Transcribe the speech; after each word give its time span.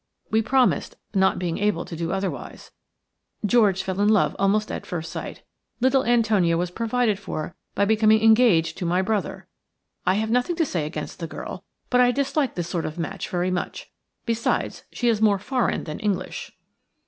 We 0.31 0.41
promised, 0.41 0.95
not 1.13 1.37
being 1.37 1.59
able 1.59 1.85
to 1.85 1.95
do 1.95 2.11
otherwise. 2.11 2.71
George 3.45 3.83
fell 3.83 4.01
in 4.01 4.09
love 4.09 4.35
almost 4.39 4.71
at 4.71 4.87
first 4.87 5.11
sight. 5.11 5.43
Little 5.79 6.03
Antonia 6.03 6.57
was 6.57 6.71
provided 6.71 7.19
for 7.19 7.55
by 7.75 7.85
becoming 7.85 8.19
engaged 8.23 8.79
to 8.79 8.85
my 8.87 9.03
brother. 9.03 9.47
I 10.03 10.15
have 10.15 10.31
nothing 10.31 10.55
to 10.55 10.65
say 10.65 10.87
against 10.87 11.19
the 11.19 11.27
girl, 11.27 11.63
but 11.91 12.01
I 12.01 12.09
dislike 12.09 12.55
this 12.55 12.67
sort 12.67 12.87
of 12.87 12.97
match 12.97 13.29
very 13.29 13.51
much. 13.51 13.91
Besides, 14.25 14.85
she 14.91 15.07
is 15.07 15.21
more 15.21 15.37
foreign 15.37 15.83
than 15.83 15.99
English." 15.99 16.51